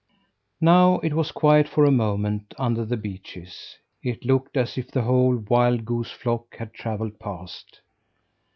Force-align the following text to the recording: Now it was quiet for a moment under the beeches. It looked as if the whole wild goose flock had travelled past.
Now 0.61 0.95
it 1.01 1.13
was 1.13 1.29
quiet 1.31 1.67
for 1.69 1.85
a 1.85 1.91
moment 1.91 2.55
under 2.57 2.83
the 2.83 2.97
beeches. 2.97 3.77
It 4.01 4.25
looked 4.25 4.57
as 4.57 4.75
if 4.75 4.89
the 4.89 5.03
whole 5.03 5.35
wild 5.47 5.85
goose 5.85 6.09
flock 6.09 6.55
had 6.57 6.73
travelled 6.73 7.19
past. 7.19 7.81